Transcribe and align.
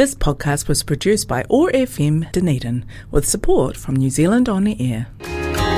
This 0.00 0.14
podcast 0.14 0.66
was 0.66 0.82
produced 0.82 1.28
by 1.28 1.44
OAR 1.50 1.70
FM 1.72 2.32
Dunedin 2.32 2.86
with 3.10 3.28
support 3.28 3.76
from 3.76 3.96
New 3.96 4.08
Zealand 4.08 4.48
On 4.48 4.66
Air. 4.66 5.08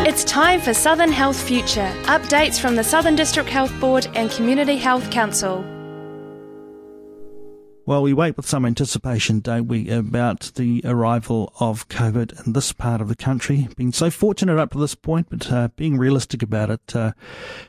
It's 0.07 0.23
time 0.23 0.61
for 0.61 0.73
Southern 0.73 1.11
Health 1.11 1.43
Future 1.43 1.93
updates 2.05 2.61
from 2.61 2.77
the 2.77 2.85
Southern 2.85 3.17
District 3.17 3.49
Health 3.49 3.73
Board 3.81 4.07
and 4.15 4.31
Community 4.31 4.77
Health 4.77 5.11
Council. 5.11 5.65
Well, 7.85 8.03
we 8.03 8.13
wait 8.13 8.37
with 8.37 8.47
some 8.47 8.65
anticipation, 8.65 9.41
don't 9.41 9.67
we, 9.67 9.91
about 9.91 10.53
the 10.55 10.83
arrival 10.85 11.53
of 11.59 11.89
COVID 11.89 12.47
in 12.47 12.53
this 12.53 12.73
part 12.73 13.01
of 13.01 13.09
the 13.09 13.17
country. 13.17 13.67
Been 13.77 13.93
so 13.93 14.09
fortunate 14.09 14.57
up 14.57 14.71
to 14.71 14.79
this 14.79 14.95
point, 14.95 15.27
but 15.29 15.51
uh, 15.51 15.67
being 15.75 15.99
realistic 15.99 16.45
about 16.45 16.71
it, 16.71 16.95
uh, 16.95 17.11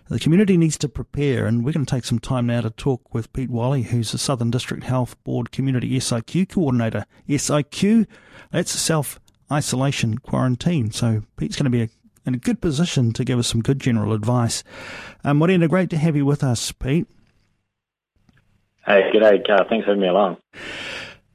the 0.09 0.19
community 0.19 0.55
needs 0.55 0.77
to 0.77 0.87
prepare. 0.87 1.47
And 1.47 1.65
we're 1.65 1.71
going 1.71 1.87
to 1.87 1.89
take 1.89 2.05
some 2.05 2.19
time 2.19 2.45
now 2.45 2.61
to 2.61 2.69
talk 2.69 3.11
with 3.11 3.33
Pete 3.33 3.49
Whalley, 3.49 3.81
who's 3.81 4.11
the 4.11 4.19
Southern 4.19 4.51
District 4.51 4.83
Health 4.83 5.21
Board 5.23 5.51
Community 5.51 5.97
SIQ 5.97 6.49
Coordinator. 6.49 7.07
SIQ, 7.27 8.05
that's 8.51 8.71
self 8.71 9.19
isolation 9.51 10.19
quarantine. 10.19 10.91
So 10.91 11.23
Pete's 11.37 11.55
going 11.55 11.65
to 11.65 11.71
be 11.71 11.81
a, 11.81 11.89
in 12.27 12.35
a 12.35 12.39
good 12.39 12.61
position 12.61 13.13
to 13.13 13.25
give 13.25 13.39
us 13.39 13.47
some 13.47 13.61
good 13.61 13.79
general 13.79 14.13
advice. 14.13 14.63
Um, 15.23 15.37
Morena, 15.37 15.67
great 15.67 15.89
to 15.89 15.97
have 15.97 16.15
you 16.15 16.23
with 16.23 16.43
us, 16.43 16.71
Pete. 16.71 17.07
Hey, 18.85 19.09
g'day, 19.13 19.45
Carl. 19.47 19.65
Thanks 19.69 19.85
for 19.85 19.91
having 19.91 20.01
me 20.01 20.09
along. 20.09 20.37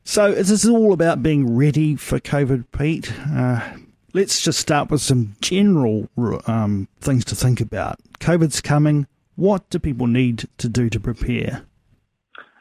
So, 0.05 0.27
is 0.27 0.49
this 0.49 0.67
all 0.67 0.93
about 0.93 1.23
being 1.23 1.57
ready 1.57 1.97
for 1.97 2.21
COVID, 2.21 2.67
Pete? 2.77 3.13
Uh, 3.31 3.61
let's 4.13 4.43
just 4.43 4.59
start 4.59 4.91
with 4.91 5.01
some 5.01 5.35
general 5.41 6.09
um, 6.47 6.89
things 7.01 7.25
to 7.27 7.35
think 7.35 7.61
about. 7.61 7.99
COVID's 8.21 8.61
coming. 8.61 9.07
What 9.37 9.71
do 9.71 9.79
people 9.79 10.07
need 10.07 10.49
to 10.59 10.69
do 10.69 10.91
to 10.91 11.01
prepare? 11.01 11.65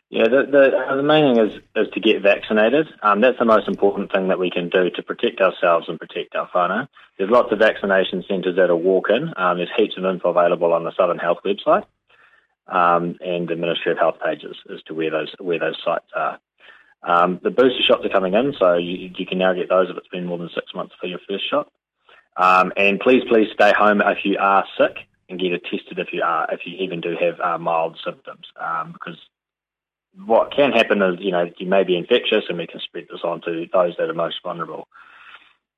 Yeah, 0.09 0.30
the, 0.30 0.45
the, 0.50 0.95
the 0.95 1.04
main 1.04 1.36
thing 1.36 1.45
is, 1.45 1.62
is 1.76 1.94
to 1.94 2.00
get 2.00 2.22
vaccinated. 2.22 2.88
Um, 3.04 3.20
that's 3.20 3.40
the 3.40 3.45
most 3.45 3.67
important 3.67 4.09
thing 4.09 4.30
that 4.30 4.40
we 4.40 4.50
can 4.50 4.70
do 4.70 4.90
to 4.92 5.04
protect 5.04 5.42
ourselves 5.42 5.90
and 5.90 6.00
protect 6.00 6.34
our 6.34 6.47
whānau. 6.50 6.88
There's 7.17 7.30
lots 7.30 7.52
of 7.52 7.59
vaccination 7.59 8.23
centres 8.25 8.56
that 8.56 8.69
are 8.69 8.75
walk-in. 8.75 9.34
Um, 9.36 9.58
there's 9.58 9.69
heaps 9.75 9.97
of 9.97 10.06
info 10.06 10.30
available 10.30 10.72
on 10.72 10.86
the 10.86 10.94
Southern 10.95 11.17
Health 11.17 11.40
website 11.45 11.84
um, 12.68 13.16
and 13.22 13.48
the 13.48 13.56
Ministry 13.56 13.92
of 13.92 13.98
Health 13.98 14.18
pages 14.23 14.56
as 14.73 14.82
to 14.84 14.94
where 14.94 15.12
those 15.12 15.34
where 15.40 15.60
those 15.60 15.78
sites 15.84 16.08
are. 16.16 16.40
Um, 17.04 17.40
the 17.44 17.52
booster 17.52 17.84
shots 17.88 18.06
are 18.06 18.09
coming 18.09 18.34
in, 18.34 18.54
so 18.59 18.76
you, 18.76 19.12
you, 19.16 19.26
can 19.26 19.38
now 19.38 19.54
get 19.54 19.70
those 19.70 19.90
if 19.90 19.98
it's 19.98 20.08
been 20.08 20.26
more 20.26 20.40
than 20.40 20.50
six 20.54 20.74
months 20.74 20.96
for 21.00 21.08
your 21.08 21.20
first 21.30 21.50
shot. 21.50 21.72
Um, 22.36 22.74
and 22.76 23.00
please, 23.00 23.24
please 23.30 23.48
stay 23.54 23.72
home 23.78 24.02
if 24.02 24.20
you 24.26 24.38
are 24.40 24.66
sick 24.78 24.98
and 25.30 25.40
get 25.40 25.54
it 25.54 25.64
tested 25.64 26.00
if 26.00 26.08
you 26.12 26.24
are 26.24 26.48
if 26.52 26.62
you 26.66 26.76
even 26.80 27.02
do 27.02 27.16
have 27.20 27.40
uh, 27.40 27.58
mild 27.58 27.98
symptoms, 28.04 28.48
um, 28.59 28.94
because 28.94 29.18
what 30.26 30.52
can 30.52 30.72
happen 30.72 31.02
is 31.02 31.16
you 31.20 31.31
know 31.31 31.50
you 31.58 31.68
may 31.68 31.84
be 31.84 31.96
infectious 31.96 32.46
and 32.50 32.58
we 32.58 32.68
can 32.68 32.80
spread 32.80 33.08
this 33.09 33.22
on 33.24 33.42
to 33.42 33.66
those 33.72 33.94
that 33.98 34.09
are 34.09 34.14
most 34.14 34.38
vulnerable. 34.44 34.88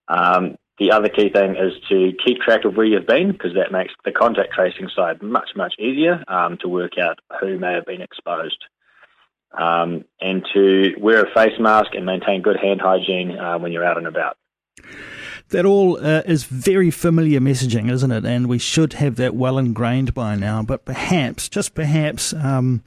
Um, 0.08 0.58
the 0.80 0.92
other 0.92 1.10
key 1.10 1.30
thing 1.30 1.58
is 1.58 1.74
to 1.90 2.12
keep 2.26 2.40
track 2.40 2.64
of 2.64 2.76
where 2.76 2.86
you've 2.86 3.06
been 3.06 3.34
because 3.34 3.54
that 3.56 3.72
makes 3.72 3.94
the 4.06 4.12
contact 4.12 4.54
tracing 4.54 4.90
side 4.96 5.22
much, 5.22 5.50
much 5.56 5.74
easier 5.78 6.24
um, 6.28 6.58
to 6.62 6.70
work 6.70 6.94
out 6.98 7.20
who 7.42 7.60
may 7.60 7.74
have 7.74 7.86
been 7.86 8.02
exposed. 8.02 8.64
Um, 9.52 10.06
and 10.22 10.46
to 10.54 10.94
wear 11.00 11.24
a 11.24 11.34
face 11.34 11.60
mask 11.60 11.96
and 11.96 12.06
maintain 12.06 12.44
good 12.44 12.58
hand 12.62 12.82
hygiene 12.82 13.38
uh, 13.38 13.58
when 13.58 13.72
you're 13.72 13.84
out 13.84 13.98
and 13.98 14.06
about. 14.06 14.38
That 15.50 15.66
all 15.66 15.98
uh, 15.98 16.22
is 16.28 16.44
very 16.44 16.92
familiar 16.92 17.40
messaging, 17.40 17.90
isn't 17.90 18.12
it? 18.12 18.24
And 18.24 18.48
we 18.48 18.60
should 18.60 18.94
have 18.94 19.16
that 19.16 19.34
well 19.34 19.58
ingrained 19.58 20.14
by 20.14 20.36
now. 20.36 20.62
But 20.62 20.86
perhaps, 20.86 21.50
just 21.50 21.74
perhaps, 21.74 22.34
um, 22.36 22.84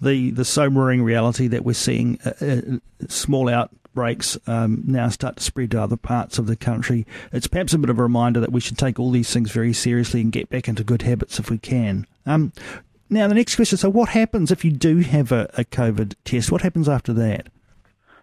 the 0.00 0.30
the 0.30 0.44
sobering 0.44 1.02
reality 1.02 1.48
that 1.48 1.64
we're 1.64 1.72
seeing 1.72 2.20
uh, 2.24 2.32
uh 2.40 2.78
small 3.08 3.48
out 3.48 3.72
outbreaks 3.94 4.36
um, 4.46 4.82
now 4.86 5.08
start 5.08 5.36
to 5.36 5.42
spread 5.42 5.70
to 5.70 5.80
other 5.80 5.96
parts 5.96 6.38
of 6.38 6.46
the 6.46 6.56
country, 6.56 7.06
it's 7.32 7.46
perhaps 7.46 7.72
a 7.72 7.78
bit 7.78 7.90
of 7.90 7.98
a 7.98 8.02
reminder 8.02 8.40
that 8.40 8.52
we 8.52 8.60
should 8.60 8.76
take 8.76 8.98
all 8.98 9.10
these 9.10 9.32
things 9.32 9.52
very 9.52 9.72
seriously 9.72 10.20
and 10.20 10.32
get 10.32 10.48
back 10.50 10.68
into 10.68 10.82
good 10.82 11.02
habits 11.02 11.38
if 11.38 11.50
we 11.50 11.58
can. 11.58 12.06
Um, 12.26 12.52
now, 13.08 13.28
the 13.28 13.34
next 13.34 13.54
question 13.56 13.78
so, 13.78 13.90
what 13.90 14.10
happens 14.10 14.50
if 14.50 14.64
you 14.64 14.72
do 14.72 14.98
have 14.98 15.30
a, 15.30 15.48
a 15.56 15.64
COVID 15.64 16.14
test? 16.24 16.50
What 16.50 16.62
happens 16.62 16.88
after 16.88 17.12
that? 17.12 17.48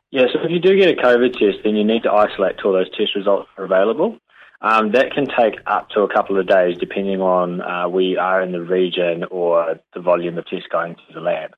Yeah, 0.09 0.25
so 0.33 0.41
if 0.43 0.51
you 0.51 0.59
do 0.59 0.75
get 0.75 0.97
a 0.97 1.01
COVID 1.01 1.33
test, 1.33 1.59
then 1.63 1.75
you 1.75 1.85
need 1.85 2.03
to 2.03 2.11
isolate 2.11 2.57
till 2.61 2.73
those 2.73 2.89
test 2.97 3.15
results 3.15 3.47
are 3.57 3.63
available. 3.63 4.17
Um, 4.61 4.91
that 4.91 5.11
can 5.11 5.25
take 5.25 5.59
up 5.65 5.89
to 5.91 6.01
a 6.01 6.13
couple 6.13 6.39
of 6.39 6.47
days, 6.47 6.77
depending 6.79 7.21
on 7.21 7.61
uh, 7.61 7.87
where 7.87 8.03
you 8.03 8.19
are 8.19 8.41
in 8.41 8.51
the 8.51 8.61
region 8.61 9.23
or 9.31 9.79
the 9.93 10.01
volume 10.01 10.37
of 10.37 10.45
tests 10.45 10.67
going 10.71 10.95
to 10.95 11.13
the 11.13 11.21
lab. 11.21 11.55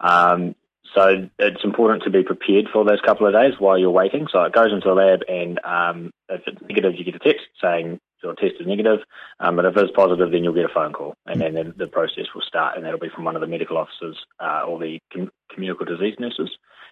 Um, 0.00 0.54
so 0.94 1.28
it's 1.38 1.64
important 1.64 2.02
to 2.04 2.10
be 2.10 2.22
prepared 2.22 2.66
for 2.72 2.84
those 2.84 3.00
couple 3.00 3.26
of 3.26 3.32
days 3.32 3.54
while 3.58 3.78
you're 3.78 3.90
waiting. 3.90 4.26
So 4.30 4.42
it 4.42 4.52
goes 4.52 4.72
into 4.72 4.88
the 4.88 4.94
lab, 4.94 5.20
and 5.28 5.58
um, 5.64 6.10
if 6.28 6.42
it's 6.46 6.60
negative, 6.62 6.94
you 6.96 7.04
get 7.04 7.14
a 7.14 7.18
text 7.18 7.46
saying 7.60 7.98
your 8.22 8.34
test 8.34 8.54
is 8.60 8.66
negative. 8.66 9.00
Um, 9.40 9.56
but 9.56 9.64
if 9.64 9.76
it's 9.76 9.92
positive, 9.94 10.30
then 10.30 10.44
you'll 10.44 10.54
get 10.54 10.64
a 10.64 10.74
phone 10.74 10.92
call, 10.92 11.14
and 11.26 11.40
then 11.40 11.54
the, 11.54 11.74
the 11.76 11.86
process 11.86 12.26
will 12.34 12.42
start, 12.42 12.76
and 12.76 12.84
that'll 12.84 13.00
be 13.00 13.10
from 13.14 13.24
one 13.24 13.36
of 13.36 13.40
the 13.40 13.46
medical 13.46 13.78
officers 13.78 14.18
uh, 14.40 14.62
or 14.66 14.78
the 14.78 14.98
com- 15.12 15.32
communicable 15.52 15.96
disease 15.96 16.16
nurses, 16.18 16.50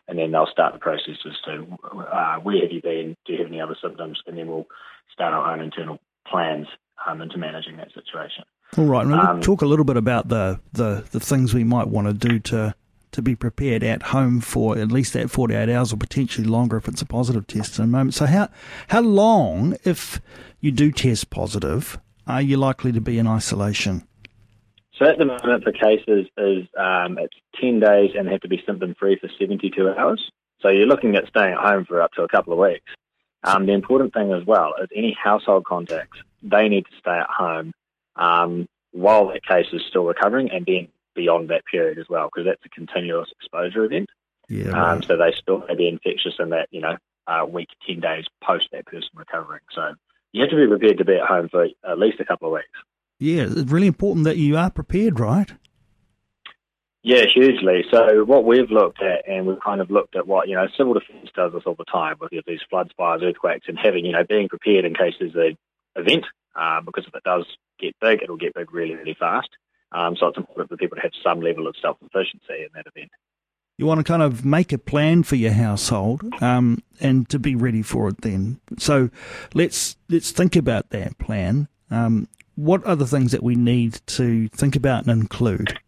and 0.09 0.19
then 0.19 0.33
they'll 0.33 0.49
start 0.51 0.73
the 0.73 0.81
process 0.81 1.17
as 1.27 1.37
to 1.45 1.67
uh, 2.13 2.37
where 2.39 2.61
have 2.61 2.73
you 2.73 2.83
been, 2.83 3.15
do 3.27 3.33
you 3.33 3.39
have 3.39 3.49
any 3.49 3.61
other 3.61 3.77
symptoms, 3.81 4.21
and 4.27 4.37
then 4.37 4.49
we'll 4.49 4.67
start 5.13 5.35
our 5.35 5.53
own 5.53 5.61
internal 5.61 5.99
plans 6.27 6.67
um, 7.07 7.21
into 7.21 7.39
managing 7.39 7.77
that 7.77 7.89
situation. 7.95 8.45
All 8.79 8.85
right, 8.85 9.03
and 9.03 9.11
we'll 9.11 9.21
um, 9.21 9.41
talk 9.41 9.63
a 9.63 9.67
little 9.67 9.85
bit 9.85 9.97
about 9.97 10.29
the, 10.29 10.61
the, 10.73 11.05
the 11.11 11.21
things 11.21 11.55
we 11.55 11.65
might 11.65 11.89
want 11.89 12.07
to 12.07 12.29
do 12.29 12.39
to 12.39 12.75
to 13.13 13.23
be 13.23 13.35
prepared 13.35 13.83
at 13.83 14.05
home 14.05 14.41
for 14.41 14.79
at 14.79 14.93
least 14.93 15.13
that 15.15 15.31
48 15.31 15.69
hours 15.69 15.93
or 15.93 15.97
potentially 15.97 16.47
longer 16.47 16.77
if 16.77 16.89
it's 16.89 17.03
a 17.03 17.07
positive 17.07 17.47
test 17.47 17.79
in 17.79 17.85
a 17.85 17.89
moment. 17.89 18.15
So 18.15 18.27
how, 18.27 18.49
how 18.89 19.01
long, 19.01 19.77
if 19.85 20.21
you 20.61 20.71
do 20.71 20.93
test 20.93 21.31
positive, 21.31 21.99
are 22.27 22.43
you 22.43 22.57
likely 22.57 22.93
to 22.93 23.01
be 23.01 23.19
in 23.19 23.27
isolation? 23.27 24.07
So 24.97 25.07
at 25.07 25.19
the 25.19 25.25
moment, 25.25 25.65
the 25.65 25.73
cases 25.73 26.27
is 26.37 26.67
um, 26.79 27.19
it's 27.19 27.35
10 27.61 27.81
days 27.81 28.11
and 28.17 28.29
have 28.29 28.43
to 28.43 28.49
be 28.49 28.63
symptom 28.67 28.95
free 28.99 29.19
for 29.19 29.31
72 29.39 29.89
hours. 29.89 30.31
So 30.61 30.69
you're 30.69 30.87
looking 30.87 31.17
at 31.17 31.27
staying 31.29 31.55
at 31.55 31.59
home 31.59 31.87
for 31.87 32.03
up 32.03 32.13
to 32.13 32.23
a 32.23 32.29
couple 32.29 32.53
of 32.53 32.59
weeks. 32.59 32.93
Um, 33.43 33.65
the 33.65 33.73
important 33.73 34.13
thing 34.13 34.33
as 34.33 34.45
well 34.47 34.75
is 34.83 34.89
any 34.95 35.17
household 35.21 35.65
contacts, 35.65 36.19
they 36.43 36.69
need 36.69 36.85
to 36.85 36.99
stay 36.99 37.17
at 37.19 37.29
home 37.31 37.73
um, 38.17 38.69
while 38.93 39.29
that 39.29 39.45
case 39.45 39.67
is 39.73 39.81
still 39.89 40.05
recovering 40.05 40.51
and 40.51 40.67
then 40.67 40.89
beyond 41.21 41.51
that 41.51 41.67
period 41.67 41.99
as 41.99 42.07
well, 42.09 42.31
because 42.33 42.47
that's 42.47 42.65
a 42.65 42.69
continuous 42.71 43.29
exposure 43.37 43.85
event. 43.85 44.09
Yeah. 44.49 44.71
Right. 44.71 44.93
Um, 44.93 45.03
so 45.03 45.17
they 45.17 45.33
still 45.39 45.63
may 45.69 45.75
be 45.75 45.89
infectious 45.89 46.35
in 46.39 46.51
that, 46.51 46.69
you 46.71 46.81
know, 46.81 46.97
uh, 47.27 47.45
week, 47.45 47.69
10 47.87 48.01
days 48.01 48.25
post 48.43 48.69
that 48.73 48.87
person 48.87 49.11
recovering. 49.15 49.61
So 49.75 49.93
you 50.33 50.41
have 50.41 50.51
to 50.51 50.57
be 50.57 50.67
prepared 50.67 50.99
to 50.99 51.05
be 51.05 51.17
at 51.17 51.27
home 51.27 51.49
for 51.51 51.65
at 51.65 51.99
least 51.99 52.21
a 52.21 52.25
couple 52.25 52.49
of 52.49 52.55
weeks. 52.55 52.79
Yeah, 53.19 53.43
it's 53.43 53.71
really 53.71 53.87
important 53.87 54.25
that 54.25 54.39
you 54.39 54.57
are 54.57 54.71
prepared, 54.71 55.21
right? 55.21 55.53
Yeah, 57.03 57.25
hugely. 57.33 57.85
So 57.91 58.25
what 58.25 58.45
we've 58.45 58.71
looked 58.71 59.03
at, 59.03 59.29
and 59.29 59.47
we've 59.47 59.61
kind 59.61 59.81
of 59.81 59.91
looked 59.91 60.17
at 60.17 60.27
what 60.27 60.49
you 60.49 60.55
know, 60.55 60.67
civil 60.77 60.95
defence 60.95 61.31
does 61.35 61.53
this 61.53 61.63
all 61.67 61.75
the 61.75 61.85
time 61.85 62.17
with 62.21 62.33
these 62.47 62.61
floods, 62.69 62.91
fires, 62.97 63.23
earthquakes, 63.23 63.67
and 63.69 63.79
having 63.79 64.05
you 64.05 64.13
know 64.13 64.25
being 64.29 64.49
prepared 64.49 64.85
in 64.85 64.95
case 64.95 65.15
there's 65.19 65.35
an 65.35 65.57
event, 65.97 66.25
uh, 66.55 66.81
because 66.81 67.05
if 67.07 67.15
it 67.15 67.23
does 67.25 67.47
get 67.79 67.95
big, 68.01 68.23
it'll 68.23 68.37
get 68.37 68.55
big 68.55 68.73
really, 68.73 68.95
really 68.95 69.17
fast. 69.19 69.49
Um, 69.93 70.17
so 70.17 70.27
it's 70.27 70.39
important 70.39 70.71
for 70.71 70.77
people 70.77 70.97
to 70.97 71.03
have 71.03 71.13
some 71.23 71.41
level 71.41 71.67
of 71.67 71.75
self 71.81 71.99
sufficiency 72.03 72.63
in 72.63 72.69
that 72.75 72.87
event. 72.87 73.11
You 73.77 73.87
want 73.87 73.99
to 73.99 74.05
kind 74.05 74.23
of 74.23 74.45
make 74.45 74.73
a 74.73 74.79
plan 74.79 75.23
for 75.23 75.37
your 75.37 75.53
household 75.53 76.23
um, 76.43 76.83
and 77.01 77.29
to 77.31 77.39
be 77.39 77.55
ready 77.55 77.83
for 77.83 78.09
it 78.09 78.21
then. 78.21 78.61
So 78.79 79.11
let's 79.55 79.97
let's 80.09 80.31
think 80.31 80.55
about 80.55 80.91
that 80.91 81.19
plan. 81.19 81.69
Um, 81.91 82.29
what 82.57 82.85
are 82.87 82.97
the 82.97 83.07
things 83.07 83.33
that 83.33 83.43
we 83.43 83.55
need 83.55 84.01
to 84.07 84.49
think 84.49 84.77
about 84.77 85.07
and 85.07 85.23
include? 85.23 85.79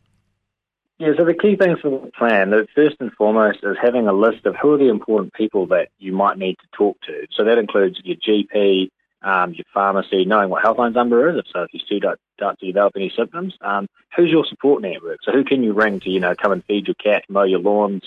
Yeah, 0.99 1.15
so 1.17 1.25
the 1.25 1.35
key 1.35 1.57
things 1.57 1.81
for 1.81 1.91
the 1.91 2.13
plan, 2.13 2.51
the 2.51 2.67
first 2.75 2.97
and 3.01 3.13
foremost, 3.13 3.59
is 3.63 3.77
having 3.83 4.07
a 4.07 4.13
list 4.13 4.47
of 4.47 4.55
who 4.57 4.73
are 4.73 4.79
the 4.79 4.89
important 4.89 5.35
people 5.35 5.67
that 5.67 5.89
you 5.99 6.13
might 6.13 6.39
need 6.39 6.57
to 6.61 6.67
talk 6.73 6.97
to. 7.03 7.27
So 7.37 7.45
that 7.45 7.59
includes 7.59 8.01
your 8.05 8.17
GP, 8.17 8.89
um, 9.23 9.55
your 9.55 9.65
pharmacy, 9.73 10.25
knowing 10.25 10.51
what 10.51 10.63
Healthline's 10.63 10.95
number 10.95 11.37
is. 11.37 11.45
So 11.53 11.63
if 11.63 11.73
you 11.73 11.81
still 11.81 12.01
don't, 12.01 12.21
start 12.37 12.59
to 12.61 12.67
develop 12.67 12.95
any 12.97 13.13
symptoms, 13.17 13.55
um, 13.61 13.87
who's 14.17 14.31
your 14.31 14.45
support 14.45 14.83
network? 14.83 15.19
So 15.23 15.33
who 15.33 15.45
can 15.45 15.63
you 15.63 15.73
ring 15.73 16.01
to, 16.01 16.11
you 16.11 16.21
know, 16.21 16.35
come 16.35 16.53
and 16.53 16.65
feed 16.65 16.89
your 16.89 16.95
cat, 16.95 17.25
mow 17.29 17.45
your 17.45 17.61
lawns, 17.61 18.03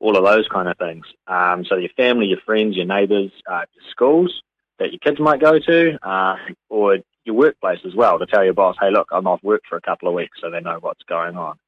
all 0.00 0.16
of 0.16 0.24
those 0.24 0.46
kind 0.48 0.68
of 0.68 0.76
things. 0.76 1.06
Um, 1.26 1.64
so 1.64 1.76
your 1.76 1.90
family, 1.96 2.26
your 2.26 2.40
friends, 2.44 2.76
your 2.76 2.86
neighbours, 2.86 3.30
uh, 3.50 3.64
your 3.74 3.90
schools 3.90 4.42
that 4.78 4.92
your 4.92 4.98
kids 4.98 5.18
might 5.18 5.40
go 5.40 5.58
to, 5.58 5.98
uh, 6.06 6.36
or 6.68 6.98
your 7.24 7.34
workplace 7.34 7.80
as 7.86 7.94
well 7.94 8.18
to 8.18 8.26
tell 8.26 8.44
your 8.44 8.54
boss, 8.54 8.76
hey, 8.80 8.90
look, 8.90 9.08
I'm 9.10 9.26
off 9.26 9.42
work 9.42 9.62
for 9.68 9.76
a 9.76 9.80
couple 9.80 10.08
of 10.08 10.14
weeks 10.14 10.38
so 10.40 10.50
they 10.50 10.60
know 10.60 10.78
what's 10.80 11.02
going 11.04 11.36
on. 11.36 11.58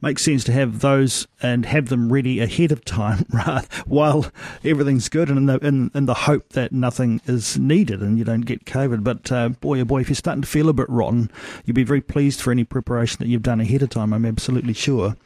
Makes 0.00 0.22
sense 0.22 0.44
to 0.44 0.52
have 0.52 0.80
those 0.80 1.26
and 1.42 1.66
have 1.66 1.88
them 1.88 2.12
ready 2.12 2.40
ahead 2.40 2.72
of 2.72 2.84
time, 2.84 3.24
right? 3.32 3.66
While 3.86 4.26
everything's 4.64 5.08
good, 5.08 5.28
and 5.28 5.38
in 5.38 5.46
the 5.46 5.58
in, 5.58 5.90
in 5.94 6.06
the 6.06 6.14
hope 6.14 6.50
that 6.50 6.72
nothing 6.72 7.20
is 7.26 7.58
needed 7.58 8.00
and 8.00 8.18
you 8.18 8.24
don't 8.24 8.42
get 8.42 8.64
COVID. 8.64 9.04
But 9.04 9.30
uh, 9.30 9.50
boy, 9.50 9.80
oh 9.80 9.84
boy, 9.84 10.00
if 10.00 10.08
you're 10.08 10.16
starting 10.16 10.42
to 10.42 10.48
feel 10.48 10.68
a 10.68 10.72
bit 10.72 10.88
rotten, 10.88 11.30
you'll 11.64 11.74
be 11.74 11.84
very 11.84 12.00
pleased 12.00 12.40
for 12.40 12.50
any 12.50 12.64
preparation 12.64 13.18
that 13.20 13.28
you've 13.28 13.42
done 13.42 13.60
ahead 13.60 13.82
of 13.82 13.90
time. 13.90 14.12
I'm 14.12 14.26
absolutely 14.26 14.74
sure. 14.74 15.16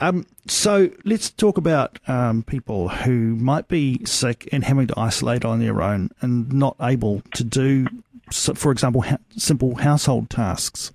Um, 0.00 0.26
so 0.46 0.90
let's 1.04 1.30
talk 1.30 1.58
about 1.58 1.98
um, 2.08 2.42
people 2.42 2.88
who 2.88 3.36
might 3.36 3.68
be 3.68 4.04
sick 4.04 4.48
and 4.52 4.64
having 4.64 4.86
to 4.88 4.98
isolate 4.98 5.44
on 5.44 5.60
their 5.60 5.82
own 5.82 6.10
and 6.20 6.52
not 6.52 6.76
able 6.80 7.22
to 7.34 7.42
do, 7.42 7.86
for 8.30 8.70
example, 8.70 9.02
ha- 9.02 9.18
simple 9.36 9.76
household 9.76 10.30
tasks. 10.30 10.92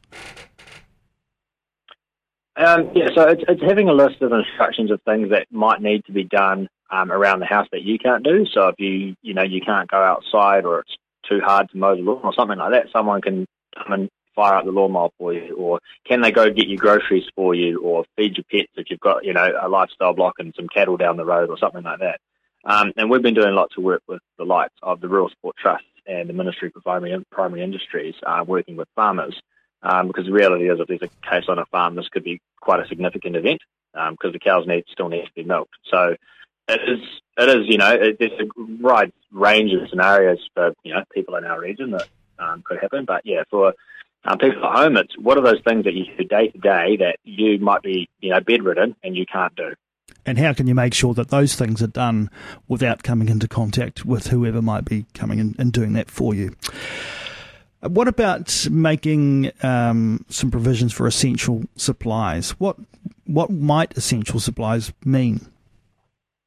Um, 2.56 2.92
yeah, 2.94 3.07
so 3.15 3.27
it's, 3.30 3.44
it's 3.48 3.62
having 3.62 3.88
a 3.88 3.94
list 3.94 4.21
of 4.21 4.33
instructions 4.33 4.92
of 4.92 5.01
things 5.03 5.30
that 5.30 5.48
might 5.51 5.81
need 5.81 6.03
to 6.06 6.12
be 6.12 6.25
done 6.25 6.68
um, 6.89 7.12
around 7.12 7.39
the 7.39 7.45
house 7.45 7.68
that 7.71 7.83
you 7.83 7.98
can't 7.98 8.24
do. 8.24 8.45
So 8.53 8.68
if 8.68 8.75
you 8.77 9.15
you 9.21 9.33
know 9.33 9.44
you 9.44 9.62
can't 9.62 9.89
go 9.89 9.98
outside 9.98 10.65
or 10.65 10.80
it's 10.80 10.95
too 11.27 11.39
hard 11.39 11.69
to 11.69 11.77
mow 11.77 11.95
the 11.95 12.01
lawn 12.01 12.21
or 12.24 12.33
something 12.33 12.57
like 12.57 12.74
that, 12.74 12.92
someone 12.92 13.21
can 13.21 13.45
come 13.75 13.94
and 13.94 14.09
fire 14.36 14.56
up 14.56 14.65
the 14.65 14.71
lawnmower 14.71 15.09
for 15.18 15.33
you, 15.33 15.56
or 15.56 15.80
can 16.06 16.21
they 16.21 16.31
go 16.31 16.50
get 16.50 16.68
you 16.68 16.77
groceries 16.77 17.24
for 17.36 17.56
you, 17.56 17.81
or 17.81 18.03
feed 18.18 18.38
your 18.38 18.45
pets 18.51 18.71
if 18.75 18.89
you've 18.89 19.00
got 19.00 19.24
you 19.24 19.33
know 19.33 19.48
a 19.62 19.69
lifestyle 19.69 20.13
block 20.13 20.36
and 20.39 20.53
some 20.56 20.68
cattle 20.68 20.98
down 20.98 21.18
the 21.18 21.25
road 21.25 21.50
or 21.50 21.57
something 21.57 21.83
like 21.83 22.00
that. 22.00 22.19
Um, 22.65 22.92
and 22.98 23.09
we've 23.09 23.24
been 23.24 23.33
doing 23.33 23.56
lots 23.56 23.75
of 23.77 23.83
work 23.83 24.03
with 24.07 24.21
the 24.38 24.45
likes 24.45 24.75
of 24.83 25.00
the 25.01 25.07
Rural 25.07 25.30
Support 25.30 25.56
Trust 25.57 25.83
and 26.06 26.30
the 26.30 26.33
Ministry 26.33 26.69
for 26.69 26.81
Primary, 26.81 27.24
Primary 27.31 27.63
Industries, 27.63 28.13
uh, 28.25 28.44
working 28.45 28.75
with 28.75 28.88
farmers 28.95 29.39
um, 29.83 30.07
because 30.07 30.25
the 30.25 30.31
reality 30.31 30.69
is, 30.69 30.79
if 30.79 30.87
there's 30.87 31.01
a 31.01 31.29
case 31.29 31.45
on 31.47 31.59
a 31.59 31.65
farm, 31.65 31.95
this 31.95 32.09
could 32.09 32.23
be 32.23 32.41
quite 32.59 32.79
a 32.79 32.87
significant 32.87 33.35
event 33.35 33.61
um, 33.93 34.13
because 34.13 34.33
the 34.33 34.39
cows 34.39 34.67
need 34.67 34.85
still 34.91 35.09
need 35.09 35.25
to 35.25 35.33
be 35.35 35.43
milked. 35.43 35.73
So 35.89 36.15
it 36.67 36.81
is, 36.87 36.99
it 37.37 37.49
is, 37.49 37.67
you 37.67 37.77
know, 37.77 37.91
it, 37.91 38.17
there's 38.19 38.39
a 38.39 38.47
wide 38.57 39.11
range 39.31 39.73
of 39.73 39.89
scenarios 39.89 40.39
for 40.53 40.73
you 40.83 40.93
know 40.93 41.03
people 41.13 41.35
in 41.35 41.45
our 41.45 41.59
region 41.59 41.91
that 41.91 42.07
um, 42.39 42.63
could 42.65 42.79
happen. 42.79 43.05
But 43.05 43.25
yeah, 43.25 43.43
for 43.49 43.73
um, 44.23 44.37
people 44.37 44.63
at 44.65 44.75
home, 44.75 44.97
it's 44.97 45.17
what 45.17 45.37
are 45.37 45.43
those 45.43 45.61
things 45.63 45.85
that 45.85 45.93
you 45.93 46.05
do 46.17 46.23
day 46.23 46.47
to 46.49 46.57
day 46.57 46.97
that 46.97 47.17
you 47.23 47.59
might 47.59 47.81
be, 47.81 48.09
you 48.19 48.29
know, 48.29 48.39
bedridden 48.39 48.95
and 49.03 49.15
you 49.15 49.25
can't 49.25 49.55
do. 49.55 49.73
And 50.25 50.37
how 50.37 50.53
can 50.53 50.67
you 50.67 50.75
make 50.75 50.93
sure 50.93 51.13
that 51.15 51.29
those 51.29 51.55
things 51.55 51.81
are 51.81 51.87
done 51.87 52.29
without 52.67 53.01
coming 53.01 53.29
into 53.29 53.47
contact 53.47 54.05
with 54.05 54.27
whoever 54.27 54.61
might 54.61 54.85
be 54.85 55.05
coming 55.15 55.39
in 55.39 55.55
and 55.57 55.73
doing 55.73 55.93
that 55.93 56.11
for 56.11 56.35
you? 56.35 56.55
What 57.81 58.07
about 58.07 58.67
making 58.69 59.51
um, 59.63 60.25
some 60.29 60.51
provisions 60.51 60.93
for 60.93 61.07
essential 61.07 61.63
supplies? 61.75 62.51
What 62.59 62.77
what 63.25 63.49
might 63.49 63.97
essential 63.97 64.39
supplies 64.39 64.93
mean? 65.03 65.47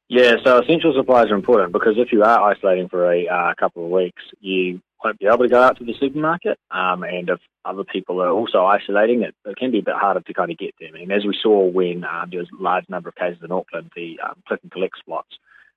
Yeah, 0.07 0.35
so 0.43 0.59
essential 0.59 0.93
supplies 0.95 1.31
are 1.31 1.35
important 1.35 1.73
because 1.73 1.95
if 1.97 2.11
you 2.11 2.23
are 2.23 2.51
isolating 2.51 2.89
for 2.89 3.11
a 3.11 3.27
uh, 3.27 3.53
couple 3.59 3.83
of 3.85 3.91
weeks, 3.91 4.21
you 4.39 4.81
won't 5.03 5.19
be 5.19 5.25
able 5.25 5.39
to 5.39 5.49
go 5.49 5.61
out 5.61 5.77
to 5.79 5.83
the 5.83 5.95
supermarket. 5.99 6.59
Um, 6.69 7.03
and 7.03 7.27
if 7.29 7.39
other 7.65 7.83
people 7.83 8.21
are 8.21 8.29
also 8.29 8.65
isolating, 8.65 9.23
it, 9.23 9.35
it, 9.45 9.57
can 9.57 9.71
be 9.71 9.79
a 9.79 9.83
bit 9.83 9.95
harder 9.95 10.21
to 10.21 10.33
kind 10.33 10.51
of 10.51 10.57
get 10.57 10.75
them. 10.79 10.93
And 10.95 11.11
as 11.11 11.25
we 11.25 11.35
saw 11.41 11.65
when 11.65 12.03
um, 12.03 12.29
there 12.29 12.39
was 12.39 12.49
a 12.57 12.61
large 12.61 12.87
number 12.87 13.09
of 13.09 13.15
cases 13.15 13.41
in 13.43 13.51
Auckland, 13.51 13.91
the 13.95 14.19
um, 14.23 14.35
click 14.47 14.59
and 14.61 14.71
collect 14.71 14.97
spots 14.99 15.29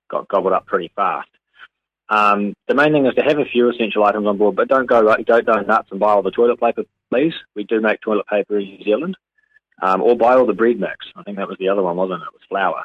got 0.09 0.27
gobbled 0.27 0.53
up 0.53 0.67
pretty 0.67 0.91
fast. 0.95 1.29
Um, 2.09 2.53
the 2.67 2.73
main 2.73 2.91
thing 2.91 3.05
is 3.05 3.13
to 3.15 3.23
have 3.23 3.37
a 3.37 3.45
few 3.45 3.69
essential 3.69 4.03
items 4.03 4.25
on 4.25 4.37
board, 4.37 4.55
but 4.55 4.67
don't 4.67 4.87
go 4.87 5.15
don't 5.23 5.45
go 5.45 5.61
nuts 5.61 5.89
and 5.91 5.99
buy 5.99 6.11
all 6.11 6.23
the 6.23 6.31
toilet 6.31 6.59
paper, 6.59 6.83
please. 7.11 7.33
We 7.55 7.63
do 7.63 7.81
make 7.81 8.01
toilet 8.01 8.25
paper 8.27 8.57
in 8.57 8.65
New 8.65 8.83
Zealand, 8.83 9.15
um, 9.81 10.01
or 10.01 10.17
buy 10.17 10.33
all 10.33 10.47
the 10.47 10.53
bread 10.53 10.79
mix. 10.79 11.05
I 11.15 11.23
think 11.23 11.37
that 11.37 11.47
was 11.47 11.57
the 11.59 11.69
other 11.69 11.83
one, 11.83 11.97
wasn't 11.97 12.23
it? 12.23 12.25
It 12.25 12.33
was 12.33 12.41
flour. 12.49 12.83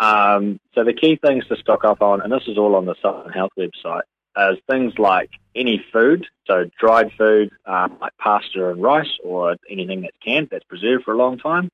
Um, 0.00 0.60
so 0.74 0.84
the 0.84 0.92
key 0.92 1.16
things 1.16 1.46
to 1.46 1.56
stock 1.56 1.84
up 1.84 2.02
on, 2.02 2.20
and 2.20 2.32
this 2.32 2.46
is 2.48 2.58
all 2.58 2.74
on 2.74 2.86
the 2.86 2.96
Southern 3.00 3.32
Health 3.32 3.52
website, 3.56 4.02
is 4.36 4.58
things 4.68 4.92
like 4.98 5.30
any 5.54 5.84
food, 5.92 6.26
so 6.46 6.68
dried 6.78 7.12
food 7.16 7.50
um, 7.64 7.98
like 8.00 8.16
pasta 8.18 8.70
and 8.70 8.82
rice, 8.82 9.18
or 9.22 9.56
anything 9.70 10.02
that's 10.02 10.16
canned 10.24 10.48
that's 10.50 10.64
preserved 10.64 11.04
for 11.04 11.14
a 11.14 11.16
long 11.16 11.38
time. 11.38 11.70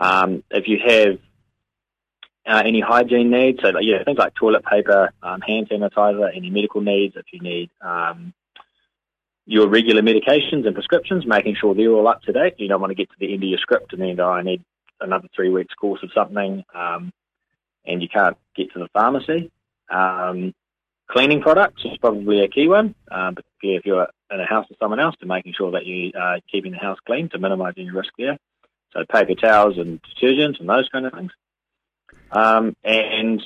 Um, 0.00 0.42
if 0.50 0.66
you 0.66 0.78
have 0.84 1.18
uh, 2.46 2.62
any 2.64 2.80
hygiene 2.80 3.30
needs, 3.30 3.60
so 3.62 3.78
yeah, 3.80 4.02
things 4.04 4.18
like 4.18 4.34
toilet 4.34 4.64
paper, 4.64 5.12
um, 5.22 5.40
hand 5.40 5.68
sanitizer, 5.68 6.36
any 6.36 6.50
medical 6.50 6.80
needs, 6.80 7.14
if 7.16 7.26
you 7.32 7.40
need 7.40 7.70
um, 7.80 8.32
your 9.46 9.68
regular 9.68 10.02
medications 10.02 10.66
and 10.66 10.74
prescriptions, 10.74 11.24
making 11.26 11.56
sure 11.60 11.74
they're 11.74 11.90
all 11.90 12.08
up 12.08 12.22
to 12.22 12.32
date. 12.32 12.54
You 12.58 12.68
don't 12.68 12.80
want 12.80 12.90
to 12.90 12.96
get 12.96 13.10
to 13.10 13.16
the 13.18 13.32
end 13.32 13.42
of 13.42 13.48
your 13.48 13.58
script 13.58 13.92
and 13.92 14.02
then 14.02 14.18
oh, 14.20 14.30
I 14.30 14.42
need 14.42 14.62
another 15.00 15.28
three 15.34 15.50
weeks 15.50 15.74
course 15.74 16.02
of 16.02 16.10
something, 16.14 16.64
um, 16.74 17.12
and 17.86 18.02
you 18.02 18.08
can't 18.08 18.36
get 18.56 18.72
to 18.72 18.78
the 18.78 18.88
pharmacy. 18.92 19.50
Um, 19.90 20.54
cleaning 21.08 21.42
products 21.42 21.84
is 21.84 21.98
probably 21.98 22.40
a 22.40 22.48
key 22.48 22.68
one, 22.68 22.94
uh, 23.10 23.32
particularly 23.32 23.78
if 23.78 23.86
you're 23.86 24.08
in 24.30 24.40
a 24.40 24.46
house 24.46 24.66
with 24.68 24.78
someone 24.78 25.00
else, 25.00 25.14
to 25.20 25.26
making 25.26 25.54
sure 25.56 25.72
that 25.72 25.86
you 25.86 26.12
are 26.18 26.38
keeping 26.50 26.72
the 26.72 26.78
house 26.78 26.98
clean 27.06 27.28
to 27.30 27.38
minimise 27.38 27.74
any 27.76 27.90
risk 27.90 28.12
there. 28.18 28.38
So 28.92 29.04
paper 29.10 29.34
towels 29.34 29.78
and 29.78 30.00
detergents 30.02 30.60
and 30.60 30.68
those 30.68 30.88
kind 30.88 31.06
of 31.06 31.12
things. 31.12 31.32
Um, 32.32 32.74
and 32.82 33.42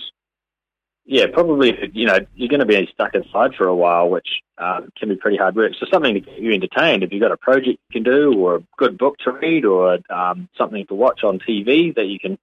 yeah, 1.05 1.27
probably 1.33 1.91
you 1.93 2.07
know 2.07 2.19
you're 2.35 2.49
going 2.49 2.61
to 2.61 2.67
be 2.67 2.89
stuck 2.93 3.15
inside 3.15 3.55
for 3.55 3.67
a 3.67 3.75
while, 3.75 4.09
which 4.11 4.29
um, 4.59 4.91
can 4.99 5.09
be 5.09 5.17
pretty 5.17 5.37
hard 5.37 5.55
work. 5.55 5.73
So 5.79 5.87
something 5.91 6.15
to 6.15 6.21
get 6.21 6.39
you 6.39 6.53
entertained. 6.53 7.03
If 7.03 7.13
you've 7.13 7.23
got 7.23 7.33
a 7.33 7.37
project 7.37 7.79
you 7.91 7.93
can 7.93 8.03
do, 8.03 8.35
or 8.39 8.57
a 8.57 8.63
good 8.77 8.99
book 8.99 9.17
to 9.19 9.33
read, 9.33 9.65
or 9.65 9.99
um, 10.11 10.49
something 10.59 10.85
to 10.87 10.95
watch 10.95 11.23
on 11.23 11.39
TV 11.39 11.95
that 11.95 12.07
you 12.07 12.19
can 12.19 12.39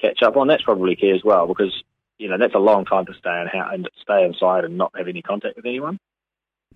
catch 0.00 0.22
up 0.22 0.36
on, 0.36 0.46
that's 0.46 0.62
probably 0.62 0.94
key 0.96 1.10
as 1.10 1.24
well 1.24 1.46
because 1.46 1.72
you 2.18 2.28
know 2.28 2.38
that's 2.38 2.54
a 2.54 2.58
long 2.58 2.84
time 2.84 3.06
to 3.06 3.14
stay 3.14 3.40
in 3.40 3.48
and 3.52 3.88
stay 4.00 4.24
inside 4.24 4.64
and 4.64 4.78
not 4.78 4.92
have 4.96 5.08
any 5.08 5.22
contact 5.22 5.56
with 5.56 5.66
anyone. 5.66 5.98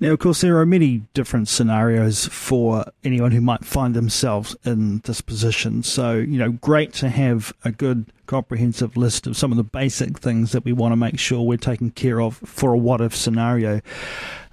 Now, 0.00 0.12
of 0.12 0.20
course, 0.20 0.42
there 0.42 0.58
are 0.58 0.66
many 0.66 1.02
different 1.12 1.48
scenarios 1.48 2.26
for 2.26 2.84
anyone 3.02 3.32
who 3.32 3.40
might 3.40 3.64
find 3.64 3.94
themselves 3.94 4.54
in 4.64 4.98
this 4.98 5.20
position. 5.20 5.82
So, 5.82 6.14
you 6.14 6.38
know, 6.38 6.52
great 6.52 6.92
to 6.94 7.08
have 7.08 7.52
a 7.64 7.72
good 7.72 8.06
comprehensive 8.26 8.96
list 8.96 9.26
of 9.26 9.36
some 9.36 9.50
of 9.50 9.56
the 9.56 9.64
basic 9.64 10.18
things 10.18 10.52
that 10.52 10.64
we 10.64 10.72
want 10.72 10.92
to 10.92 10.96
make 10.96 11.18
sure 11.18 11.42
we're 11.42 11.56
taking 11.56 11.90
care 11.90 12.20
of 12.20 12.36
for 12.36 12.74
a 12.74 12.78
what 12.78 13.00
if 13.00 13.16
scenario. 13.16 13.80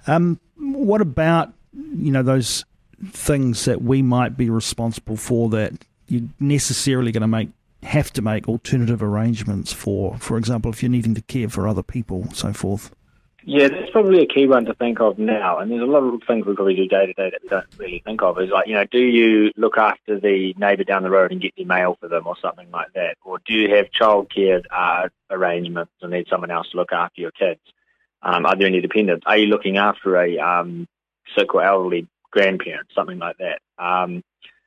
Um, 0.08 0.40
what 0.56 1.00
about, 1.00 1.52
you 1.72 2.10
know, 2.10 2.24
those 2.24 2.64
things 3.10 3.66
that 3.66 3.82
we 3.82 4.02
might 4.02 4.36
be 4.36 4.50
responsible 4.50 5.16
for 5.16 5.48
that 5.50 5.74
you're 6.08 6.28
necessarily 6.40 7.12
going 7.12 7.20
to 7.20 7.28
make 7.28 7.50
have 7.82 8.12
to 8.12 8.22
make 8.22 8.48
alternative 8.48 9.00
arrangements 9.00 9.72
for, 9.72 10.18
for 10.18 10.38
example, 10.38 10.72
if 10.72 10.82
you're 10.82 10.90
needing 10.90 11.14
to 11.14 11.22
care 11.22 11.48
for 11.48 11.68
other 11.68 11.84
people, 11.84 12.26
so 12.32 12.52
forth? 12.52 12.90
Yeah, 13.48 13.68
that's 13.68 13.92
probably 13.92 14.24
a 14.24 14.26
key 14.26 14.48
one 14.48 14.64
to 14.64 14.74
think 14.74 15.00
of 15.00 15.20
now. 15.20 15.58
And 15.58 15.70
there's 15.70 15.80
a 15.80 15.84
lot 15.84 16.02
of 16.02 16.20
things 16.26 16.44
we 16.44 16.56
probably 16.56 16.74
do 16.74 16.88
day 16.88 17.06
to 17.06 17.12
day 17.12 17.30
that 17.30 17.42
we 17.44 17.48
don't 17.48 17.66
really 17.78 18.02
think 18.04 18.20
of. 18.20 18.40
Is 18.40 18.50
like, 18.50 18.66
you 18.66 18.74
know, 18.74 18.84
do 18.90 18.98
you 18.98 19.52
look 19.56 19.78
after 19.78 20.18
the 20.18 20.52
neighbour 20.58 20.82
down 20.82 21.04
the 21.04 21.10
road 21.10 21.30
and 21.30 21.40
get 21.40 21.52
your 21.54 21.68
mail 21.68 21.96
for 22.00 22.08
them 22.08 22.26
or 22.26 22.34
something 22.42 22.68
like 22.72 22.92
that? 22.94 23.16
Or 23.24 23.38
do 23.46 23.54
you 23.54 23.72
have 23.76 23.92
childcare 23.92 24.64
uh, 24.68 25.10
arrangements 25.30 25.92
and 26.02 26.10
need 26.10 26.26
someone 26.28 26.50
else 26.50 26.70
to 26.70 26.76
look 26.76 26.92
after 26.92 27.20
your 27.20 27.30
kids? 27.30 27.60
Um, 28.20 28.46
are 28.46 28.56
there 28.56 28.66
any 28.66 28.80
dependents? 28.80 29.22
Are 29.28 29.36
you 29.36 29.46
looking 29.46 29.76
after 29.76 30.16
a 30.16 30.38
um, 30.40 30.88
sick 31.38 31.54
or 31.54 31.62
elderly 31.62 32.08
grandparent, 32.32 32.88
something 32.96 33.20
like 33.20 33.36
that? 33.38 33.60
Um, 33.78 34.24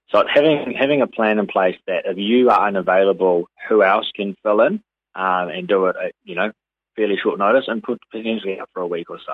so 0.08 0.24
having 0.34 0.74
having 0.80 1.02
a 1.02 1.08
plan 1.08 1.38
in 1.38 1.48
place 1.48 1.76
that 1.86 2.06
if 2.06 2.18
you 2.18 2.50
are 2.50 2.68
unavailable, 2.68 3.50
who 3.68 3.84
else 3.84 4.10
can 4.16 4.38
fill 4.42 4.62
in 4.62 4.82
um, 5.16 5.50
and 5.50 5.68
do 5.68 5.88
it, 5.88 6.16
you 6.24 6.36
know, 6.36 6.54
fairly 7.00 7.18
short 7.22 7.40
notice 7.40 7.66
and 7.68 7.82
put 7.82 8.02
potentially 8.12 8.60
out 8.60 8.70
for 8.74 8.82
a 8.82 8.88
week 8.88 9.10
or 9.10 9.20
so. 9.26 9.34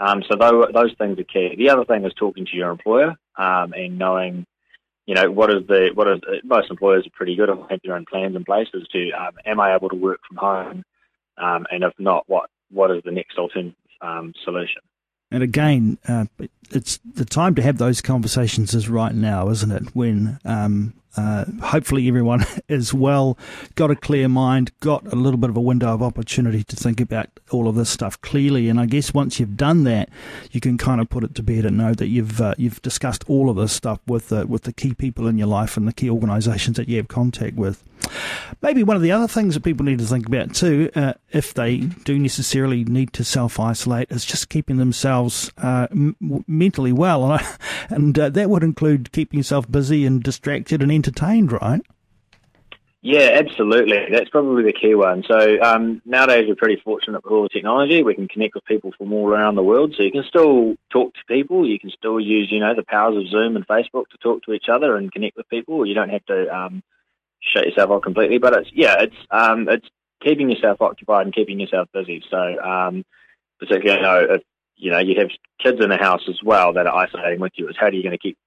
Um, 0.00 0.22
so 0.28 0.36
those, 0.38 0.66
those 0.72 0.94
things 0.96 1.18
are 1.18 1.24
key. 1.24 1.54
The 1.58 1.70
other 1.70 1.84
thing 1.84 2.04
is 2.04 2.12
talking 2.16 2.46
to 2.46 2.56
your 2.56 2.70
employer 2.70 3.16
um, 3.36 3.74
and 3.74 3.98
knowing, 3.98 4.46
you 5.06 5.14
know, 5.14 5.30
what 5.30 5.50
is 5.50 5.66
the 5.66 5.90
what 5.94 6.08
is 6.08 6.20
most 6.44 6.70
employers 6.70 7.06
are 7.06 7.10
pretty 7.12 7.36
good 7.36 7.50
at 7.50 7.58
have 7.70 7.80
their 7.84 7.94
own 7.94 8.06
plans 8.08 8.36
in 8.36 8.44
place 8.44 8.68
as 8.74 8.86
to 8.88 9.10
um, 9.10 9.32
am 9.44 9.60
I 9.60 9.74
able 9.74 9.88
to 9.90 9.96
work 9.96 10.20
from 10.26 10.36
home, 10.36 10.84
um, 11.36 11.66
and 11.70 11.82
if 11.82 11.92
not, 11.98 12.24
what 12.26 12.48
what 12.70 12.90
is 12.90 13.02
the 13.04 13.10
next 13.10 13.38
alternative 13.38 13.74
um, 14.00 14.32
solution? 14.44 14.82
And 15.30 15.42
again, 15.42 15.98
uh, 16.06 16.26
it's 16.70 16.98
the 16.98 17.24
time 17.24 17.54
to 17.56 17.62
have 17.62 17.78
those 17.78 18.00
conversations 18.00 18.74
is 18.74 18.88
right 18.88 19.14
now, 19.14 19.48
isn't 19.50 19.72
it? 19.72 19.94
When 19.94 20.38
um, 20.44 20.94
uh, 21.18 21.44
hopefully, 21.62 22.06
everyone 22.06 22.46
is 22.68 22.94
well, 22.94 23.36
got 23.74 23.90
a 23.90 23.96
clear 23.96 24.28
mind, 24.28 24.70
got 24.80 25.04
a 25.12 25.16
little 25.16 25.38
bit 25.38 25.50
of 25.50 25.56
a 25.56 25.60
window 25.60 25.92
of 25.92 26.02
opportunity 26.02 26.62
to 26.62 26.76
think 26.76 27.00
about 27.00 27.28
all 27.50 27.66
of 27.66 27.74
this 27.74 27.90
stuff 27.90 28.20
clearly. 28.20 28.68
And 28.68 28.78
I 28.78 28.86
guess 28.86 29.12
once 29.12 29.40
you've 29.40 29.56
done 29.56 29.84
that, 29.84 30.10
you 30.52 30.60
can 30.60 30.78
kind 30.78 31.00
of 31.00 31.10
put 31.10 31.24
it 31.24 31.34
to 31.34 31.42
bed 31.42 31.64
and 31.64 31.76
know 31.76 31.92
that 31.94 32.06
you've 32.06 32.40
uh, 32.40 32.54
you've 32.56 32.80
discussed 32.82 33.24
all 33.28 33.50
of 33.50 33.56
this 33.56 33.72
stuff 33.72 34.00
with 34.06 34.30
with 34.30 34.62
the 34.62 34.72
key 34.72 34.94
people 34.94 35.26
in 35.26 35.38
your 35.38 35.48
life 35.48 35.76
and 35.76 35.88
the 35.88 35.92
key 35.92 36.08
organisations 36.08 36.76
that 36.76 36.88
you 36.88 36.96
have 36.98 37.08
contact 37.08 37.56
with. 37.56 37.82
Maybe 38.60 38.82
one 38.82 38.96
of 38.96 39.02
the 39.02 39.12
other 39.12 39.28
things 39.28 39.54
that 39.54 39.62
people 39.62 39.86
need 39.86 39.98
to 40.00 40.04
think 40.04 40.26
about 40.26 40.54
too, 40.54 40.90
uh, 40.94 41.14
if 41.30 41.54
they 41.54 41.78
do 41.78 42.18
necessarily 42.18 42.84
need 42.84 43.12
to 43.14 43.24
self 43.24 43.60
isolate, 43.60 44.10
is 44.10 44.24
just 44.24 44.48
keeping 44.48 44.76
themselves 44.76 45.52
uh, 45.58 45.86
m- 45.90 46.16
mentally 46.46 46.92
well, 46.92 47.40
and, 47.88 48.18
uh, 48.18 48.28
that 48.30 48.50
would 48.50 48.62
include 48.62 49.12
keeping 49.12 49.38
yourself 49.38 49.70
busy 49.70 50.04
and 50.04 50.22
distracted 50.22 50.82
and 50.82 50.90
entertained, 50.90 51.52
right? 51.52 51.82
Yeah, 53.00 53.38
absolutely. 53.38 54.06
That's 54.10 54.28
probably 54.28 54.64
the 54.64 54.72
key 54.72 54.96
one. 54.96 55.22
So 55.28 55.60
um, 55.62 56.02
nowadays 56.04 56.46
we're 56.48 56.56
pretty 56.56 56.82
fortunate 56.84 57.22
with 57.22 57.32
all 57.32 57.44
the 57.44 57.48
technology. 57.48 58.02
We 58.02 58.16
can 58.16 58.26
connect 58.26 58.56
with 58.56 58.64
people 58.64 58.92
from 58.98 59.12
all 59.12 59.28
around 59.28 59.54
the 59.54 59.62
world. 59.62 59.94
So 59.96 60.02
you 60.02 60.10
can 60.10 60.24
still 60.24 60.74
talk 60.90 61.14
to 61.14 61.20
people. 61.28 61.66
You 61.66 61.78
can 61.78 61.90
still 61.90 62.18
use, 62.18 62.48
you 62.50 62.58
know, 62.58 62.74
the 62.74 62.82
powers 62.82 63.16
of 63.16 63.28
Zoom 63.28 63.54
and 63.54 63.66
Facebook 63.68 64.08
to 64.10 64.18
talk 64.20 64.42
to 64.42 64.52
each 64.52 64.68
other 64.68 64.96
and 64.96 65.12
connect 65.12 65.36
with 65.36 65.48
people. 65.48 65.86
You 65.86 65.94
don't 65.94 66.08
have 66.08 66.26
to 66.26 66.54
um, 66.54 66.82
shut 67.40 67.66
yourself 67.66 67.90
off 67.90 68.02
completely. 68.02 68.38
But 68.38 68.54
it's 68.54 68.70
yeah, 68.72 68.96
it's 69.00 69.16
um, 69.30 69.68
it's 69.68 69.88
keeping 70.22 70.50
yourself 70.50 70.80
occupied 70.80 71.26
and 71.26 71.34
keeping 71.34 71.60
yourself 71.60 71.88
busy. 71.92 72.22
So 72.30 72.60
um, 72.62 73.04
particularly, 73.58 74.00
you 74.00 74.06
know, 74.06 74.34
if 74.34 74.42
you 74.76 74.90
know 74.90 74.98
you 74.98 75.16
have 75.18 75.30
kids 75.62 75.82
in 75.82 75.90
the 75.90 75.96
house 75.96 76.22
as 76.28 76.40
well 76.42 76.72
that 76.74 76.86
are 76.86 76.96
isolating 76.96 77.40
with 77.40 77.52
you, 77.56 77.68
is 77.68 77.76
how 77.78 77.86
are 77.86 77.92
you 77.92 78.02
going 78.02 78.12
to 78.12 78.18
keep 78.18 78.38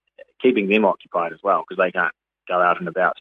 keeping 0.42 0.68
them 0.68 0.86
occupied 0.86 1.34
as 1.34 1.40
well 1.44 1.64
because 1.68 1.82
they 1.82 1.92
can't 1.92 2.14
go 2.48 2.62
out 2.62 2.80
and 2.80 2.88
about. 2.88 3.18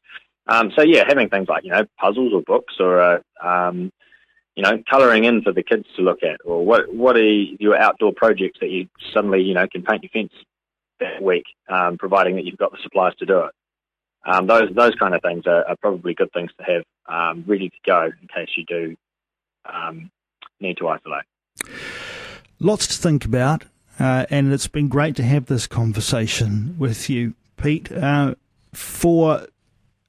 Um, 0.46 0.72
so 0.76 0.82
yeah, 0.82 1.04
having 1.06 1.28
things 1.28 1.48
like 1.48 1.64
you 1.64 1.70
know 1.70 1.84
puzzles 1.98 2.32
or 2.32 2.42
books 2.42 2.74
or 2.80 3.00
uh, 3.00 3.18
um, 3.42 3.92
you 4.56 4.62
know 4.62 4.82
colouring 4.88 5.24
in 5.24 5.42
for 5.42 5.52
the 5.52 5.62
kids 5.62 5.86
to 5.96 6.02
look 6.02 6.22
at, 6.22 6.40
or 6.44 6.64
what 6.64 6.92
what 6.92 7.16
are 7.16 7.22
your 7.22 7.78
outdoor 7.78 8.12
projects 8.12 8.58
that 8.60 8.70
you 8.70 8.88
suddenly 9.12 9.42
you 9.42 9.54
know 9.54 9.66
can 9.68 9.82
paint 9.82 10.02
your 10.02 10.10
fence 10.10 10.32
that 10.98 11.22
week, 11.22 11.44
um, 11.68 11.96
providing 11.98 12.36
that 12.36 12.44
you've 12.44 12.58
got 12.58 12.72
the 12.72 12.78
supplies 12.82 13.14
to 13.16 13.26
do 13.26 13.40
it. 13.40 13.52
Um, 14.24 14.46
those 14.46 14.68
those 14.74 14.94
kind 14.96 15.14
of 15.14 15.22
things 15.22 15.46
are, 15.46 15.66
are, 15.66 15.76
probably 15.76 16.14
good 16.14 16.30
things 16.32 16.50
to 16.58 16.64
have 16.64 16.82
um, 17.06 17.44
ready 17.46 17.70
to 17.70 17.76
go 17.86 18.10
in 18.20 18.28
case 18.28 18.50
you 18.56 18.64
do 18.66 18.96
um, 19.64 20.10
need 20.60 20.76
to 20.78 20.88
isolate. 20.88 21.24
Lots 22.58 22.86
to 22.88 22.94
think 22.94 23.24
about, 23.24 23.64
uh, 23.98 24.26
and 24.28 24.52
it's 24.52 24.68
been 24.68 24.88
great 24.88 25.16
to 25.16 25.22
have 25.22 25.46
this 25.46 25.66
conversation 25.66 26.76
with 26.78 27.08
you, 27.08 27.34
Pete. 27.56 27.90
Uh, 27.90 28.34
for 28.74 29.46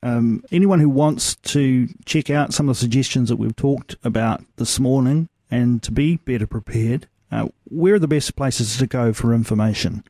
um, 0.04 0.44
anyone 0.52 0.80
who 0.80 0.90
wants 0.90 1.36
to 1.36 1.88
check 2.06 2.30
out 2.30 2.54
some 2.54 2.68
of 2.68 2.76
the 2.76 2.80
suggestions 2.80 3.30
that 3.30 3.38
we've 3.38 3.56
talked 3.56 3.96
about 4.04 4.44
this 4.58 4.80
morning 4.80 5.30
and 5.50 5.82
to 5.84 5.92
be 5.92 6.18
better 6.18 6.48
prepared, 6.48 7.08
uh, 7.32 7.48
where 7.66 7.96
are 7.96 8.00
the 8.00 8.08
best 8.08 8.36
places 8.36 8.78
to 8.78 8.88
go 8.88 9.14
for 9.14 9.34
information? 9.34 10.04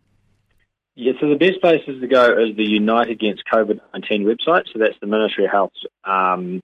Yeah, 1.01 1.13
so 1.19 1.27
the 1.29 1.35
best 1.35 1.59
places 1.61 1.99
to 1.99 2.05
go 2.05 2.37
is 2.37 2.55
the 2.55 2.63
Unite 2.63 3.09
Against 3.09 3.41
COVID-19 3.51 4.23
website. 4.23 4.71
So 4.71 4.77
that's 4.77 4.99
the 5.01 5.07
Ministry 5.07 5.45
of 5.45 5.51
Health 5.51 5.71
um, 6.03 6.61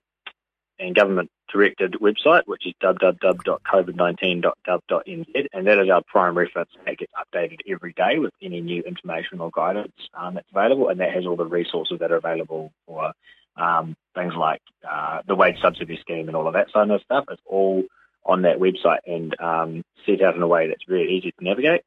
and 0.78 0.94
Government 0.94 1.28
directed 1.52 1.94
website, 1.94 2.42
which 2.46 2.64
is 2.64 2.72
www.covid19.gov.nz, 2.80 5.46
and 5.52 5.66
that 5.66 5.78
is 5.80 5.90
our 5.90 6.02
prime 6.02 6.38
reference. 6.38 6.70
That 6.86 6.98
gets 6.98 7.12
updated 7.14 7.62
every 7.68 7.94
day 7.94 8.20
with 8.20 8.32
any 8.40 8.60
new 8.60 8.80
information 8.82 9.40
or 9.40 9.50
guidance 9.50 9.90
um, 10.14 10.34
that's 10.34 10.46
available, 10.52 10.88
and 10.88 11.00
that 11.00 11.12
has 11.12 11.26
all 11.26 11.34
the 11.34 11.44
resources 11.44 11.98
that 11.98 12.12
are 12.12 12.18
available 12.18 12.70
for 12.86 13.10
um, 13.56 13.96
things 14.14 14.34
like 14.36 14.62
uh, 14.88 15.22
the 15.26 15.34
wage 15.34 15.60
subsidy 15.60 15.98
scheme 16.00 16.28
and 16.28 16.36
all 16.36 16.46
of 16.46 16.54
that 16.54 16.70
sort 16.70 16.92
of 16.92 17.02
stuff. 17.02 17.24
It's 17.28 17.42
all 17.44 17.82
on 18.24 18.42
that 18.42 18.60
website 18.60 19.00
and 19.04 19.34
um, 19.40 19.84
set 20.06 20.22
out 20.22 20.36
in 20.36 20.42
a 20.42 20.46
way 20.46 20.68
that's 20.68 20.84
very 20.86 21.16
easy 21.16 21.32
to 21.32 21.44
navigate. 21.44 21.82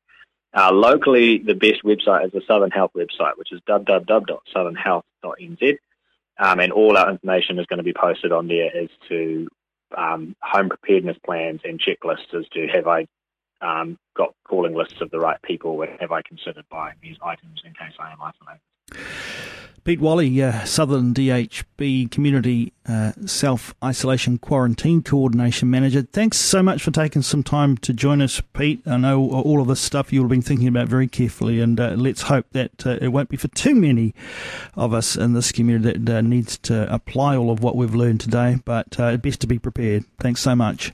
Uh, 0.54 0.72
locally, 0.72 1.38
the 1.38 1.56
best 1.56 1.84
website 1.84 2.26
is 2.26 2.32
the 2.32 2.42
Southern 2.48 2.72
Health 2.72 2.92
website, 2.96 3.38
which 3.38 3.52
is 3.52 3.60
www.southernhealth.nz. 3.70 5.78
Um, 6.40 6.60
and 6.60 6.74
all 6.74 6.98
our 6.98 7.12
information 7.12 7.60
is 7.60 7.68
going 7.68 7.78
to 7.78 7.84
be 7.84 7.94
posted 7.94 8.32
on 8.32 8.48
there 8.48 8.76
as 8.76 8.90
to 9.10 9.48
um, 9.96 10.36
home 10.42 10.70
preparedness 10.70 11.18
plans 11.26 11.62
and 11.64 11.80
checklists 11.80 12.34
as 12.34 12.48
to 12.54 12.68
have 12.68 12.88
I 12.88 13.06
um, 13.62 14.00
got 14.16 14.34
calling 14.48 14.74
lists 14.74 15.02
of 15.02 15.12
the 15.12 15.20
right 15.20 15.40
people 15.44 15.80
and 15.82 15.92
have 16.00 16.12
I 16.12 16.22
considered 16.24 16.66
buying 16.70 16.96
these 17.02 17.18
items 17.24 17.62
in 17.64 17.74
case 17.74 17.94
I 18.00 18.12
am 18.12 18.18
isolated. 18.22 18.62
Pete 19.84 20.00
Whalley, 20.00 20.44
uh, 20.44 20.64
Southern 20.64 21.12
DHB 21.12 22.12
Community 22.12 22.72
uh, 22.88 23.14
Self 23.26 23.74
Isolation 23.84 24.38
Quarantine 24.38 25.02
Coordination 25.02 25.72
Manager. 25.72 26.04
Thanks 26.04 26.38
so 26.38 26.62
much 26.62 26.84
for 26.84 26.92
taking 26.92 27.24
some 27.24 27.42
time 27.42 27.78
to 27.78 27.92
join 27.92 28.22
us, 28.22 28.42
Pete. 28.54 28.82
I 28.86 28.98
know 28.98 29.32
all 29.32 29.60
of 29.60 29.68
this 29.68 29.80
stuff 29.80 30.14
you've 30.14 30.30
been 30.30 30.44
thinking 30.44 30.68
about 30.68 30.88
very 30.88 31.08
carefully, 31.08 31.60
and 31.60 31.80
uh, 31.80 31.96
let's 31.98 32.24
hope 32.24 32.46
that 32.52 32.86
uh, 32.86 33.00
it 33.02 33.08
won't 33.08 33.30
be 33.30 33.38
for 33.38 33.48
too 33.48 33.74
many 33.74 34.14
of 34.76 34.94
us 34.94 35.16
in 35.16 35.34
this 35.34 35.52
community 35.52 35.98
that 35.98 36.18
uh, 36.18 36.22
needs 36.22 36.60
to 36.60 36.94
apply 36.94 37.36
all 37.36 37.50
of 37.50 37.64
what 37.64 37.76
we've 37.76 37.96
learned 37.96 38.22
today. 38.22 38.58
But 38.64 39.00
uh, 39.00 39.18
best 39.18 39.42
to 39.42 39.48
be 39.48 39.58
prepared. 39.58 40.06
Thanks 40.20 40.42
so 40.42 40.56
much. 40.56 40.92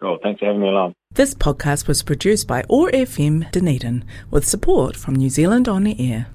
Cool. 0.00 0.18
Thanks 0.22 0.38
for 0.40 0.46
having 0.46 0.62
me 0.62 0.68
along. 0.68 0.94
This 1.12 1.34
podcast 1.34 1.86
was 1.86 2.02
produced 2.02 2.46
by 2.46 2.64
OAR 2.70 2.90
FM 2.90 3.50
Dunedin 3.50 4.04
with 4.30 4.48
support 4.48 4.96
from 4.96 5.14
New 5.14 5.28
Zealand 5.28 5.68
On 5.68 5.84
the 5.84 6.12
Air. 6.12 6.28